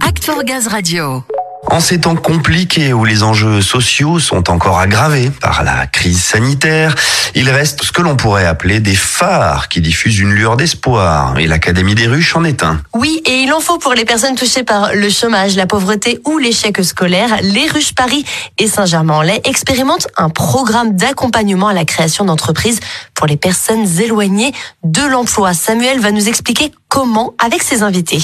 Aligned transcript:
Act 0.00 0.24
for 0.24 0.42
Gaz 0.42 0.66
Radio. 0.66 1.22
En 1.70 1.78
ces 1.78 2.00
temps 2.00 2.16
compliqués 2.16 2.92
où 2.92 3.04
les 3.04 3.22
enjeux 3.22 3.60
sociaux 3.60 4.18
sont 4.18 4.50
encore 4.50 4.78
aggravés 4.78 5.30
par 5.30 5.62
la 5.62 5.86
crise 5.86 6.20
sanitaire, 6.20 6.94
il 7.34 7.48
reste 7.50 7.84
ce 7.84 7.92
que 7.92 8.02
l'on 8.02 8.16
pourrait 8.16 8.46
appeler 8.46 8.80
des 8.80 8.96
phares 8.96 9.68
qui 9.68 9.80
diffusent 9.80 10.18
une 10.18 10.32
lueur 10.32 10.56
d'espoir 10.56 11.38
et 11.38 11.46
l'Académie 11.46 11.94
des 11.94 12.08
ruches 12.08 12.34
en 12.34 12.44
est 12.44 12.64
un. 12.64 12.80
Oui, 12.94 13.22
et 13.24 13.42
il 13.42 13.52
en 13.52 13.60
faut 13.60 13.78
pour 13.78 13.94
les 13.94 14.04
personnes 14.04 14.34
touchées 14.34 14.64
par 14.64 14.94
le 14.94 15.08
chômage, 15.10 15.54
la 15.54 15.66
pauvreté 15.66 16.20
ou 16.24 16.38
l'échec 16.38 16.82
scolaire. 16.84 17.36
Les 17.42 17.68
ruches 17.68 17.94
Paris 17.94 18.24
et 18.58 18.66
Saint-Germain-en-Laye 18.66 19.40
expérimentent 19.44 20.08
un 20.16 20.28
programme 20.28 20.96
d'accompagnement 20.96 21.68
à 21.68 21.74
la 21.74 21.84
création 21.84 22.24
d'entreprises 22.24 22.80
pour 23.14 23.28
les 23.28 23.36
personnes 23.36 23.86
éloignées 24.00 24.52
de 24.82 25.02
l'emploi. 25.02 25.54
Samuel 25.54 26.00
va 26.00 26.10
nous 26.10 26.28
expliquer 26.28 26.72
comment 26.88 27.34
avec 27.38 27.62
ses 27.62 27.82
invités. 27.82 28.20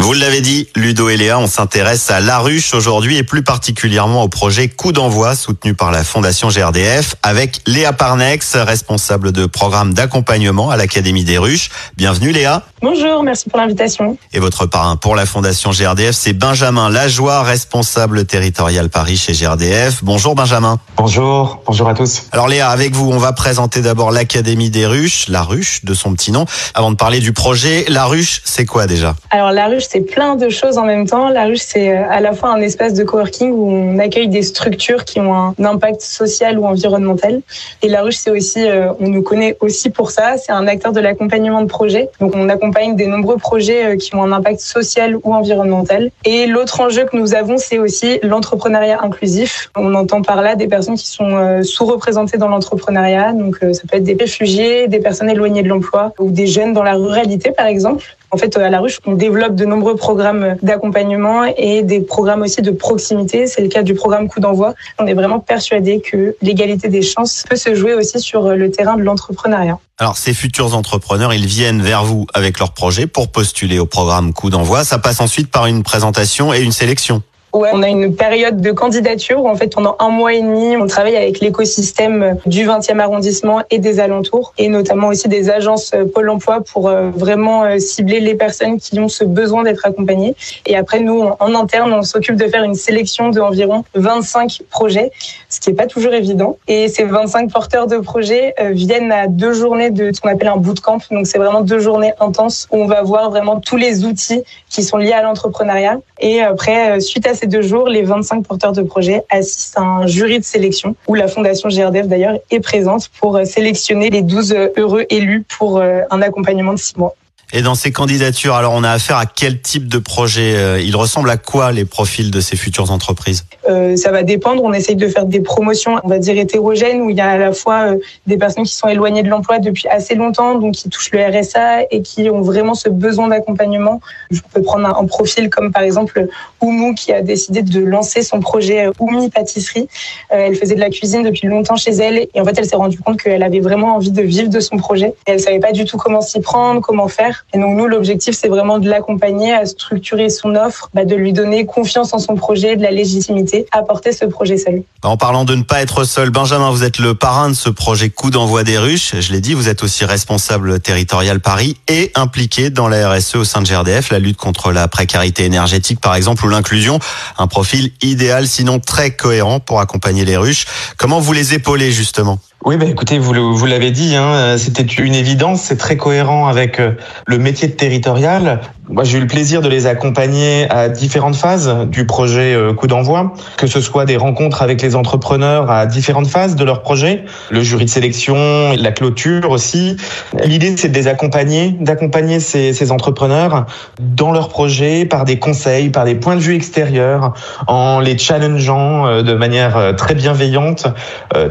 Vous 0.00 0.12
l'avez 0.12 0.40
dit, 0.40 0.68
Ludo 0.76 1.08
et 1.08 1.16
Léa, 1.16 1.40
on 1.40 1.48
s'intéresse 1.48 2.08
à 2.12 2.20
La 2.20 2.38
Ruche 2.38 2.72
aujourd'hui 2.72 3.16
et 3.16 3.24
plus 3.24 3.42
particulièrement 3.42 4.22
au 4.22 4.28
projet 4.28 4.68
Coup 4.68 4.92
d'envoi 4.92 5.34
soutenu 5.34 5.74
par 5.74 5.90
la 5.90 6.04
Fondation 6.04 6.48
GRDF 6.48 7.16
avec 7.24 7.60
Léa 7.66 7.92
Parnex, 7.92 8.54
responsable 8.54 9.32
de 9.32 9.46
programme 9.46 9.94
d'accompagnement 9.94 10.70
à 10.70 10.76
l'Académie 10.76 11.24
des 11.24 11.36
Ruches. 11.36 11.70
Bienvenue 11.96 12.30
Léa. 12.30 12.62
Bonjour, 12.80 13.24
merci 13.24 13.50
pour 13.50 13.58
l'invitation. 13.58 14.16
Et 14.32 14.38
votre 14.38 14.66
parrain 14.66 14.94
pour 14.94 15.16
la 15.16 15.26
Fondation 15.26 15.72
GRDF, 15.72 16.14
c'est 16.14 16.32
Benjamin 16.32 16.90
Lajoie, 16.90 17.42
responsable 17.42 18.24
territorial 18.24 18.90
Paris 18.90 19.16
chez 19.16 19.32
GRDF. 19.32 20.04
Bonjour 20.04 20.36
Benjamin. 20.36 20.78
Bonjour, 20.96 21.60
bonjour 21.66 21.88
à 21.88 21.94
tous. 21.94 22.22
Alors 22.30 22.46
Léa, 22.46 22.68
avec 22.68 22.94
vous, 22.94 23.10
on 23.10 23.18
va 23.18 23.32
présenter 23.32 23.80
d'abord 23.80 24.12
l'Académie 24.12 24.70
des 24.70 24.86
Ruches, 24.86 25.26
La 25.26 25.42
Ruche 25.42 25.84
de 25.84 25.92
son 25.92 26.14
petit 26.14 26.30
nom. 26.30 26.44
Avant 26.74 26.92
de 26.92 26.96
parler 26.96 27.18
du 27.18 27.32
projet, 27.32 27.84
La 27.88 28.04
Ruche, 28.04 28.42
c'est 28.44 28.64
quoi 28.64 28.86
déjà? 28.86 29.16
Alors 29.30 29.50
La 29.50 29.66
Ruche, 29.66 29.87
c'est 29.88 30.02
plein 30.02 30.36
de 30.36 30.50
choses 30.50 30.76
en 30.76 30.84
même 30.84 31.06
temps. 31.06 31.30
La 31.30 31.44
ruche, 31.44 31.62
c'est 31.62 31.96
euh, 31.96 32.02
à 32.10 32.20
la 32.20 32.34
fois 32.34 32.50
un 32.50 32.60
espace 32.60 32.92
de 32.92 33.04
coworking 33.04 33.50
où 33.52 33.70
on 33.70 33.98
accueille 33.98 34.28
des 34.28 34.42
structures 34.42 35.06
qui 35.06 35.18
ont 35.18 35.34
un 35.34 35.54
impact 35.64 36.02
social 36.02 36.58
ou 36.58 36.66
environnemental. 36.66 37.40
Et 37.80 37.88
la 37.88 38.02
ruche, 38.02 38.16
c'est 38.16 38.30
aussi, 38.30 38.68
euh, 38.68 38.92
on 39.00 39.08
nous 39.08 39.22
connaît 39.22 39.56
aussi 39.60 39.88
pour 39.88 40.10
ça, 40.10 40.36
c'est 40.36 40.52
un 40.52 40.66
acteur 40.66 40.92
de 40.92 41.00
l'accompagnement 41.00 41.62
de 41.62 41.68
projets. 41.68 42.10
Donc 42.20 42.36
on 42.36 42.50
accompagne 42.50 42.96
des 42.96 43.06
nombreux 43.06 43.38
projets 43.38 43.82
euh, 43.86 43.96
qui 43.96 44.14
ont 44.14 44.22
un 44.22 44.32
impact 44.32 44.60
social 44.60 45.16
ou 45.24 45.32
environnemental. 45.32 46.10
Et 46.26 46.46
l'autre 46.46 46.82
enjeu 46.82 47.06
que 47.06 47.16
nous 47.16 47.34
avons, 47.34 47.56
c'est 47.56 47.78
aussi 47.78 48.20
l'entrepreneuriat 48.22 49.00
inclusif. 49.02 49.70
On 49.74 49.94
entend 49.94 50.20
par 50.20 50.42
là 50.42 50.54
des 50.54 50.68
personnes 50.68 50.96
qui 50.96 51.06
sont 51.06 51.62
sous-représentées 51.62 52.36
dans 52.36 52.48
l'entrepreneuriat. 52.48 53.32
Donc 53.32 53.56
ça 53.60 53.82
peut 53.90 53.96
être 53.96 54.04
des 54.04 54.18
réfugiés, 54.20 54.86
des 54.88 55.00
personnes 55.00 55.30
éloignées 55.30 55.62
de 55.62 55.68
l'emploi 55.68 56.12
ou 56.18 56.30
des 56.30 56.46
jeunes 56.46 56.74
dans 56.74 56.82
la 56.82 56.94
ruralité, 56.94 57.52
par 57.52 57.66
exemple. 57.66 58.17
En 58.30 58.36
fait, 58.36 58.56
à 58.56 58.68
la 58.68 58.80
ruche, 58.80 58.98
on 59.06 59.14
développe 59.14 59.54
de 59.54 59.64
nombreux 59.64 59.96
programmes 59.96 60.56
d'accompagnement 60.62 61.44
et 61.56 61.82
des 61.82 62.00
programmes 62.00 62.42
aussi 62.42 62.60
de 62.60 62.70
proximité. 62.70 63.46
C'est 63.46 63.62
le 63.62 63.68
cas 63.68 63.82
du 63.82 63.94
programme 63.94 64.28
Coup 64.28 64.40
d'envoi. 64.40 64.74
On 64.98 65.06
est 65.06 65.14
vraiment 65.14 65.40
persuadé 65.40 66.00
que 66.00 66.36
l'égalité 66.42 66.88
des 66.88 67.02
chances 67.02 67.44
peut 67.48 67.56
se 67.56 67.74
jouer 67.74 67.94
aussi 67.94 68.20
sur 68.20 68.50
le 68.50 68.70
terrain 68.70 68.96
de 68.96 69.02
l'entrepreneuriat. 69.02 69.78
Alors, 69.98 70.16
ces 70.16 70.34
futurs 70.34 70.76
entrepreneurs, 70.76 71.32
ils 71.32 71.46
viennent 71.46 71.82
vers 71.82 72.04
vous 72.04 72.26
avec 72.34 72.58
leur 72.58 72.72
projet 72.72 73.06
pour 73.06 73.28
postuler 73.28 73.78
au 73.78 73.86
programme 73.86 74.32
Coup 74.32 74.50
d'envoi. 74.50 74.84
Ça 74.84 74.98
passe 74.98 75.20
ensuite 75.20 75.50
par 75.50 75.66
une 75.66 75.82
présentation 75.82 76.52
et 76.52 76.60
une 76.60 76.72
sélection. 76.72 77.22
On 77.54 77.82
a 77.82 77.88
une 77.88 78.14
période 78.14 78.60
de 78.60 78.72
candidature 78.72 79.42
où 79.42 79.48
en 79.48 79.56
fait 79.56 79.72
pendant 79.72 79.96
un 80.00 80.10
mois 80.10 80.34
et 80.34 80.42
demi, 80.42 80.76
on 80.76 80.86
travaille 80.86 81.16
avec 81.16 81.40
l'écosystème 81.40 82.36
du 82.44 82.66
20e 82.66 82.98
arrondissement 83.00 83.62
et 83.70 83.78
des 83.78 84.00
alentours 84.00 84.52
et 84.58 84.68
notamment 84.68 85.08
aussi 85.08 85.28
des 85.28 85.48
agences 85.48 85.92
Pôle 86.14 86.28
emploi 86.28 86.60
pour 86.60 86.88
euh, 86.88 87.10
vraiment 87.10 87.64
euh, 87.64 87.78
cibler 87.78 88.20
les 88.20 88.34
personnes 88.34 88.78
qui 88.78 89.00
ont 89.00 89.08
ce 89.08 89.24
besoin 89.24 89.62
d'être 89.62 89.86
accompagnées. 89.86 90.34
Et 90.66 90.76
après 90.76 91.00
nous 91.00 91.22
en 91.40 91.54
interne, 91.54 91.92
on 91.92 92.02
s'occupe 92.02 92.36
de 92.36 92.46
faire 92.48 92.64
une 92.64 92.74
sélection 92.74 93.30
de 93.30 93.40
environ 93.40 93.84
25 93.94 94.60
projets, 94.70 95.10
ce 95.48 95.60
qui 95.60 95.70
est 95.70 95.74
pas 95.74 95.86
toujours 95.86 96.12
évident 96.12 96.58
et 96.68 96.88
ces 96.88 97.04
25 97.04 97.50
porteurs 97.50 97.86
de 97.86 97.96
projets 97.96 98.54
euh, 98.60 98.70
viennent 98.70 99.10
à 99.10 99.26
deux 99.26 99.54
journées 99.54 99.90
de 99.90 100.12
ce 100.12 100.20
qu'on 100.20 100.28
appelle 100.28 100.48
un 100.48 100.56
bootcamp. 100.56 100.98
Donc 101.10 101.26
c'est 101.26 101.38
vraiment 101.38 101.62
deux 101.62 101.78
journées 101.78 102.12
intenses 102.20 102.68
où 102.70 102.76
on 102.76 102.86
va 102.86 103.02
voir 103.02 103.30
vraiment 103.30 103.58
tous 103.58 103.76
les 103.76 104.04
outils 104.04 104.42
qui 104.68 104.82
sont 104.82 104.98
liés 104.98 105.12
à 105.12 105.22
l'entrepreneuriat 105.22 105.98
et 106.20 106.42
après 106.42 107.00
suite 107.00 107.26
à 107.26 107.34
ces 107.38 107.46
deux 107.46 107.62
jours, 107.62 107.88
les 107.88 108.02
25 108.02 108.44
porteurs 108.44 108.72
de 108.72 108.82
projets 108.82 109.22
assistent 109.30 109.78
à 109.78 109.82
un 109.82 110.06
jury 110.06 110.40
de 110.40 110.44
sélection 110.44 110.96
où 111.06 111.14
la 111.14 111.28
Fondation 111.28 111.68
GRDF 111.68 112.08
d'ailleurs 112.08 112.38
est 112.50 112.60
présente 112.60 113.08
pour 113.20 113.38
sélectionner 113.44 114.10
les 114.10 114.22
12 114.22 114.56
heureux 114.76 115.04
élus 115.08 115.44
pour 115.56 115.78
euh, 115.78 116.00
un 116.10 116.20
accompagnement 116.20 116.72
de 116.72 116.78
six 116.78 116.96
mois. 116.96 117.14
Et 117.54 117.62
dans 117.62 117.74
ces 117.74 117.92
candidatures, 117.92 118.54
alors 118.54 118.74
on 118.74 118.84
a 118.84 118.90
affaire 118.90 119.16
à 119.16 119.24
quel 119.24 119.62
type 119.62 119.88
de 119.88 119.96
projet 119.96 120.54
euh, 120.54 120.82
Il 120.82 120.94
ressemble 120.96 121.30
à 121.30 121.38
quoi 121.38 121.72
les 121.72 121.86
profils 121.86 122.30
de 122.30 122.40
ces 122.40 122.56
futures 122.56 122.90
entreprises? 122.90 123.46
Euh, 123.70 123.96
Ça 123.96 124.10
va 124.10 124.22
dépendre. 124.22 124.62
On 124.62 124.74
essaye 124.74 124.96
de 124.96 125.08
faire 125.08 125.24
des 125.24 125.40
promotions, 125.40 125.96
on 126.04 126.08
va 126.08 126.18
dire 126.18 126.36
hétérogènes, 126.36 127.00
où 127.00 127.08
il 127.08 127.16
y 127.16 127.22
a 127.22 127.30
à 127.30 127.38
la 127.38 127.54
fois 127.54 127.92
euh, 127.92 127.96
des 128.26 128.36
personnes 128.36 128.64
qui 128.64 128.74
sont 128.74 128.88
éloignées 128.88 129.22
de 129.22 129.30
l'emploi 129.30 129.60
depuis 129.60 129.88
assez 129.88 130.14
longtemps, 130.14 130.56
donc 130.56 130.74
qui 130.74 130.90
touchent 130.90 131.10
le 131.12 131.20
RSA 131.20 131.84
et 131.90 132.02
qui 132.02 132.28
ont 132.28 132.42
vraiment 132.42 132.74
ce 132.74 132.90
besoin 132.90 133.28
d'accompagnement. 133.28 134.02
Je 134.30 134.40
peux 134.52 134.60
prendre 134.60 134.86
un, 134.86 135.06
profil 135.06 135.48
comme 135.48 135.72
par 135.72 135.84
exemple 135.84 136.28
Oumou 136.60 136.92
qui 136.92 137.14
a 137.14 137.22
décidé 137.22 137.62
de 137.62 137.80
lancer 137.80 138.20
son 138.20 138.40
projet 138.40 138.90
Oumi 138.98 139.30
Pâtisserie. 139.30 139.88
elle 140.28 140.54
faisait 140.54 140.74
de 140.74 140.80
la 140.80 140.90
cuisine 140.90 141.22
depuis 141.22 141.48
longtemps 141.48 141.76
chez 141.76 141.92
elle 141.92 142.28
et 142.34 142.40
en 142.40 142.44
fait 142.44 142.58
elle 142.58 142.66
s'est 142.66 142.76
rendue 142.76 142.98
compte 142.98 143.22
qu'elle 143.22 143.42
avait 143.42 143.60
vraiment 143.60 143.96
envie 143.96 144.10
de 144.10 144.20
vivre 144.20 144.50
de 144.50 144.60
son 144.60 144.76
projet. 144.76 145.14
Et 145.26 145.30
elle 145.30 145.40
savait 145.40 145.60
pas 145.60 145.72
du 145.72 145.86
tout 145.86 145.96
comment 145.96 146.20
s'y 146.20 146.40
prendre, 146.40 146.82
comment 146.82 147.08
faire. 147.08 147.37
Et 147.54 147.58
donc 147.58 147.76
nous, 147.76 147.86
l'objectif, 147.86 148.36
c'est 148.36 148.48
vraiment 148.48 148.78
de 148.78 148.88
l'accompagner 148.88 149.52
à 149.52 149.66
structurer 149.66 150.28
son 150.28 150.54
offre, 150.54 150.90
bah, 150.94 151.04
de 151.04 151.14
lui 151.14 151.32
donner 151.32 151.66
confiance 151.66 152.12
en 152.12 152.18
son 152.18 152.34
projet, 152.34 152.76
de 152.76 152.82
la 152.82 152.90
légitimité, 152.90 153.66
à 153.72 153.82
porter 153.82 154.12
ce 154.12 154.24
projet 154.24 154.56
seul. 154.56 154.82
En 155.02 155.16
parlant 155.16 155.44
de 155.44 155.54
ne 155.54 155.62
pas 155.62 155.80
être 155.80 156.04
seul, 156.04 156.30
Benjamin, 156.30 156.70
vous 156.70 156.84
êtes 156.84 156.98
le 156.98 157.14
parrain 157.14 157.48
de 157.48 157.54
ce 157.54 157.70
projet 157.70 158.10
Coup 158.10 158.30
d'envoi 158.30 158.64
des 158.64 158.78
ruches. 158.78 159.14
Je 159.20 159.32
l'ai 159.32 159.40
dit, 159.40 159.54
vous 159.54 159.68
êtes 159.68 159.82
aussi 159.82 160.04
responsable 160.04 160.80
territorial 160.80 161.40
Paris 161.40 161.76
et 161.88 162.10
impliqué 162.14 162.70
dans 162.70 162.88
la 162.88 163.10
RSE 163.10 163.36
au 163.36 163.44
sein 163.44 163.62
de 163.62 163.68
GRDF, 163.68 164.10
la 164.10 164.18
lutte 164.18 164.36
contre 164.36 164.72
la 164.72 164.88
précarité 164.88 165.44
énergétique 165.44 166.00
par 166.00 166.14
exemple 166.14 166.44
ou 166.44 166.48
l'inclusion. 166.48 166.98
Un 167.38 167.46
profil 167.46 167.92
idéal, 168.02 168.46
sinon 168.46 168.80
très 168.80 169.12
cohérent 169.12 169.60
pour 169.60 169.80
accompagner 169.80 170.24
les 170.24 170.36
ruches. 170.36 170.66
Comment 170.96 171.20
vous 171.20 171.32
les 171.32 171.54
épaulez 171.54 171.92
justement? 171.92 172.38
Oui, 172.64 172.76
bah 172.76 172.86
écoutez, 172.86 173.20
vous, 173.20 173.54
vous 173.54 173.66
l'avez 173.66 173.92
dit, 173.92 174.16
hein, 174.16 174.56
c'était 174.58 174.82
une 174.82 175.14
évidence, 175.14 175.62
c'est 175.62 175.76
très 175.76 175.96
cohérent 175.96 176.48
avec 176.48 176.80
euh, 176.80 176.90
le 177.24 177.38
métier 177.38 177.68
de 177.68 177.74
territorial. 177.74 178.60
Moi, 178.88 179.04
j'ai 179.04 179.18
eu 179.18 179.20
le 179.20 179.28
plaisir 179.28 179.62
de 179.62 179.68
les 179.68 179.86
accompagner 179.86 180.68
à 180.68 180.88
différentes 180.88 181.36
phases 181.36 181.86
du 181.86 182.04
projet 182.04 182.54
euh, 182.54 182.72
Coup 182.72 182.88
d'envoi, 182.88 183.32
que 183.58 183.68
ce 183.68 183.80
soit 183.80 184.06
des 184.06 184.16
rencontres 184.16 184.60
avec 184.60 184.82
les 184.82 184.96
entrepreneurs 184.96 185.70
à 185.70 185.86
différentes 185.86 186.26
phases 186.26 186.56
de 186.56 186.64
leur 186.64 186.82
projet, 186.82 187.24
le 187.50 187.62
jury 187.62 187.84
de 187.84 187.90
sélection, 187.90 188.34
la 188.76 188.90
clôture 188.90 189.50
aussi. 189.50 189.96
L'idée, 190.44 190.76
c'est 190.76 190.88
de 190.88 190.94
les 190.94 191.06
accompagner, 191.06 191.76
d'accompagner 191.80 192.40
ces, 192.40 192.72
ces 192.72 192.90
entrepreneurs 192.90 193.66
dans 194.00 194.32
leur 194.32 194.48
projet 194.48 195.04
par 195.04 195.24
des 195.24 195.38
conseils, 195.38 195.90
par 195.90 196.04
des 196.04 196.16
points 196.16 196.34
de 196.34 196.40
vue 196.40 196.56
extérieurs, 196.56 197.34
en 197.68 198.00
les 198.00 198.18
challengeant 198.18 199.06
euh, 199.06 199.22
de 199.22 199.34
manière 199.34 199.94
très 199.96 200.14
bienveillante, 200.14 200.88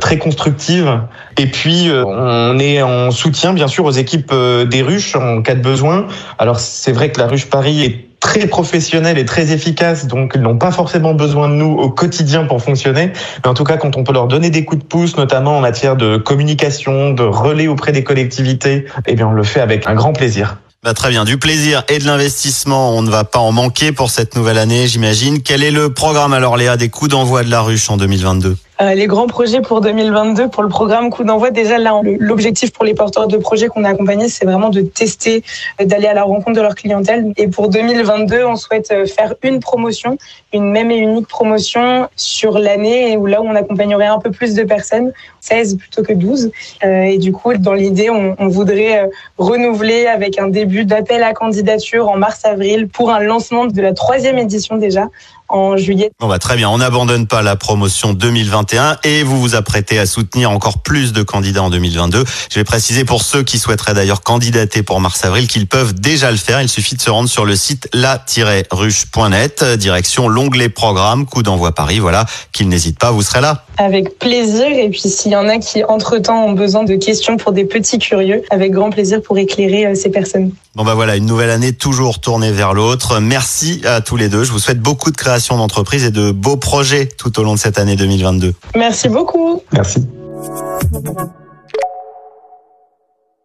très 0.01 0.17
constructive 0.17 0.96
et 1.37 1.47
puis, 1.47 1.89
euh, 1.89 2.03
on 2.05 2.57
est 2.59 2.81
en 2.81 3.11
soutien, 3.11 3.53
bien 3.53 3.67
sûr, 3.67 3.85
aux 3.85 3.91
équipes 3.91 4.31
euh, 4.31 4.65
des 4.65 4.81
ruches 4.81 5.15
en 5.15 5.41
cas 5.41 5.55
de 5.55 5.61
besoin. 5.61 6.07
Alors, 6.39 6.59
c'est 6.59 6.91
vrai 6.91 7.11
que 7.11 7.19
la 7.19 7.27
ruche 7.27 7.47
Paris 7.47 7.83
est 7.83 8.07
très 8.19 8.47
professionnelle 8.47 9.17
et 9.17 9.25
très 9.25 9.51
efficace, 9.51 10.07
donc 10.07 10.33
ils 10.35 10.41
n'ont 10.41 10.57
pas 10.57 10.71
forcément 10.71 11.13
besoin 11.13 11.49
de 11.49 11.53
nous 11.53 11.73
au 11.73 11.89
quotidien 11.89 12.45
pour 12.45 12.61
fonctionner. 12.61 13.11
Mais 13.43 13.49
en 13.49 13.53
tout 13.53 13.63
cas, 13.63 13.77
quand 13.77 13.95
on 13.95 14.03
peut 14.03 14.13
leur 14.13 14.27
donner 14.27 14.49
des 14.49 14.65
coups 14.65 14.81
de 14.81 14.87
pouce, 14.87 15.17
notamment 15.17 15.57
en 15.57 15.61
matière 15.61 15.95
de 15.95 16.17
communication, 16.17 17.11
de 17.11 17.23
relais 17.23 17.67
auprès 17.67 17.91
des 17.91 18.03
collectivités, 18.03 18.85
eh 19.05 19.15
bien, 19.15 19.27
on 19.27 19.33
le 19.33 19.43
fait 19.43 19.61
avec 19.61 19.87
un 19.87 19.93
grand 19.93 20.13
plaisir. 20.13 20.57
Bah, 20.83 20.93
très 20.93 21.09
bien, 21.09 21.25
du 21.25 21.37
plaisir 21.37 21.83
et 21.89 21.99
de 21.99 22.05
l'investissement, 22.05 22.91
on 22.95 23.01
ne 23.01 23.09
va 23.09 23.23
pas 23.23 23.39
en 23.39 23.51
manquer 23.51 23.91
pour 23.91 24.09
cette 24.09 24.35
nouvelle 24.35 24.57
année, 24.57 24.87
j'imagine. 24.87 25.41
Quel 25.41 25.63
est 25.63 25.71
le 25.71 25.93
programme 25.93 26.33
alors 26.33 26.55
Léa 26.55 26.77
des 26.77 26.89
coups 26.89 27.11
d'envoi 27.11 27.43
de 27.43 27.49
la 27.49 27.61
ruche 27.61 27.89
en 27.89 27.97
2022 27.97 28.57
euh, 28.79 28.93
les 28.93 29.07
grands 29.07 29.25
projets 29.25 29.61
pour 29.61 29.81
2022 29.81 30.49
pour 30.49 30.61
le 30.61 30.69
programme 30.69 31.09
Coup 31.09 31.23
d'envoi. 31.23 31.49
Déjà 31.49 31.79
là, 31.79 31.99
l'objectif 32.19 32.71
pour 32.71 32.85
les 32.85 32.93
porteurs 32.93 33.27
de 33.27 33.37
projets 33.37 33.67
qu'on 33.67 33.83
a 33.83 33.89
accompagnés, 33.89 34.29
c'est 34.29 34.45
vraiment 34.45 34.69
de 34.69 34.81
tester, 34.81 35.43
euh, 35.81 35.85
d'aller 35.85 36.05
à 36.05 36.13
la 36.13 36.23
rencontre 36.23 36.57
de 36.57 36.61
leur 36.61 36.75
clientèle. 36.75 37.33
Et 37.37 37.47
pour 37.47 37.69
2022, 37.69 38.43
on 38.45 38.55
souhaite 38.55 38.91
euh, 38.91 39.05
faire 39.07 39.33
une 39.41 39.59
promotion, 39.59 40.17
une 40.53 40.69
même 40.69 40.91
et 40.91 40.97
unique 40.97 41.27
promotion 41.27 42.07
sur 42.15 42.59
l'année, 42.59 43.17
où 43.17 43.25
là 43.25 43.41
où 43.41 43.45
on 43.45 43.55
accompagnerait 43.55 44.05
un 44.05 44.19
peu 44.19 44.29
plus 44.29 44.53
de 44.53 44.63
personnes, 44.63 45.11
16 45.41 45.77
plutôt 45.77 46.03
que 46.03 46.13
12. 46.13 46.51
et 46.83 47.17
du 47.17 47.31
coup, 47.31 47.53
dans 47.55 47.73
l'idée, 47.73 48.09
on, 48.09 48.35
on, 48.37 48.47
voudrait 48.47 49.09
renouveler 49.37 50.07
avec 50.07 50.39
un 50.39 50.47
début 50.47 50.83
d'appel 50.85 51.23
à 51.23 51.33
candidature 51.33 52.09
en 52.09 52.17
mars-avril 52.17 52.87
pour 52.87 53.11
un 53.11 53.19
lancement 53.19 53.65
de 53.65 53.81
la 53.81 53.93
troisième 53.93 54.37
édition 54.37 54.77
déjà 54.77 55.09
en 55.49 55.77
juillet. 55.77 56.11
On 56.21 56.27
va 56.27 56.39
très 56.39 56.55
bien. 56.55 56.69
On 56.69 56.77
n'abandonne 56.77 57.27
pas 57.27 57.41
la 57.41 57.55
promotion 57.55 58.13
2021 58.13 58.97
et 59.03 59.23
vous 59.23 59.39
vous 59.39 59.55
apprêtez 59.55 59.99
à 59.99 60.05
soutenir 60.05 60.51
encore 60.51 60.79
plus 60.79 61.13
de 61.13 61.23
candidats 61.23 61.63
en 61.63 61.69
2022. 61.69 62.23
Je 62.49 62.59
vais 62.59 62.63
préciser 62.63 63.05
pour 63.05 63.21
ceux 63.23 63.43
qui 63.43 63.59
souhaiteraient 63.59 63.93
d'ailleurs 63.93 64.21
candidater 64.21 64.83
pour 64.83 64.99
mars-avril 64.99 65.47
qu'ils 65.47 65.67
peuvent 65.67 65.93
déjà 65.93 66.31
le 66.31 66.37
faire. 66.37 66.61
Il 66.61 66.69
suffit 66.69 66.95
de 66.95 67.01
se 67.01 67.09
rendre 67.09 67.29
sur 67.29 67.45
le 67.45 67.55
site 67.55 67.89
la-ruche.net, 67.93 69.63
direction 69.77 70.27
l'onglet 70.27 70.69
programme, 70.69 71.25
coup 71.25 71.43
d'envoi 71.43 71.73
Paris. 71.73 71.99
Voilà, 71.99 72.25
qu'ils 72.51 72.67
n'hésitent 72.67 72.99
pas, 72.99 73.11
vous 73.11 73.21
serez 73.21 73.41
là. 73.41 73.65
Avec 73.77 74.19
plaisir. 74.19 74.67
Et 74.67 74.89
puis 74.89 75.01
s'il 75.01 75.31
y 75.31 75.35
en 75.35 75.47
a 75.47 75.57
qui, 75.57 75.83
entre-temps, 75.83 76.45
ont 76.45 76.53
besoin 76.53 76.83
de 76.83 76.95
questions 76.95 77.37
pour 77.37 77.51
des 77.51 77.65
petits 77.65 77.99
curieux, 77.99 78.41
avec 78.49 78.71
grand 78.71 78.89
plaisir 78.89 79.21
pour 79.21 79.37
éclairer 79.37 79.85
euh, 79.85 79.95
ces 79.95 80.09
personnes. 80.09 80.51
Bon 80.75 80.83
bah 80.83 80.93
voilà, 80.93 81.15
une 81.15 81.25
nouvelle 81.25 81.49
année 81.49 81.73
toujours 81.73 82.19
tournée 82.19 82.51
vers 82.51 82.75
l'autre. 82.75 83.19
Merci 83.19 83.81
à 83.83 83.99
tous 83.99 84.15
les 84.15 84.29
deux. 84.29 84.43
Je 84.43 84.51
vous 84.51 84.59
souhaite 84.59 84.79
beaucoup 84.79 85.09
de 85.09 85.17
création 85.37 85.57
d'entreprises 85.57 86.03
et 86.03 86.09
de 86.09 86.31
beaux 86.31 86.57
projets 86.57 87.05
tout 87.05 87.39
au 87.39 87.43
long 87.43 87.53
de 87.53 87.59
cette 87.59 87.77
année 87.77 87.95
2022. 87.95 88.55
Merci 88.75 89.07
beaucoup. 89.07 89.61
Merci. 89.71 89.99